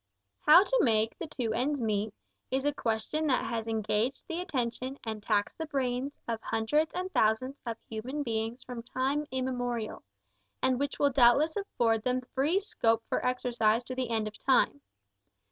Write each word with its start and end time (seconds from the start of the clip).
How 0.47 0.63
to 0.63 0.79
"make 0.81 1.15
the 1.19 1.27
two 1.27 1.53
ends 1.53 1.79
meet," 1.79 2.11
is 2.49 2.65
a 2.65 2.73
question 2.73 3.27
that 3.27 3.45
has 3.45 3.67
engaged 3.67 4.23
the 4.27 4.41
attention 4.41 4.97
and 5.03 5.21
taxed 5.21 5.59
the 5.59 5.67
brains 5.67 6.17
of 6.27 6.41
hundreds 6.41 6.95
and 6.95 7.13
thousands 7.13 7.59
of 7.67 7.77
human 7.87 8.23
beings 8.23 8.63
from 8.63 8.81
time 8.81 9.27
immemorial, 9.29 10.01
and 10.59 10.79
which 10.79 10.97
will 10.97 11.11
doubtless 11.11 11.55
afford 11.55 12.01
them 12.03 12.21
free 12.33 12.59
scope 12.59 13.03
for 13.09 13.23
exercise 13.23 13.83
to 13.83 13.93
the 13.93 14.09
end 14.09 14.27
of 14.27 14.35
time. 14.39 14.81